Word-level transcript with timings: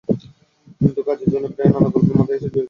কিন্তু 0.81 1.01
কাজের 1.07 1.29
সময় 1.33 1.51
প্রায়ই 1.55 1.71
নানা 1.73 1.89
গল্প 1.93 2.07
তাঁর 2.07 2.17
মাথায় 2.19 2.37
এসে 2.37 2.47
ভিড় 2.47 2.51
করে। 2.51 2.59